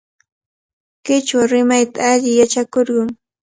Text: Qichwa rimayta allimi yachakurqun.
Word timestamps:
Qichwa 1.05 1.43
rimayta 1.51 1.99
allimi 2.11 2.37
yachakurqun. 2.39 3.09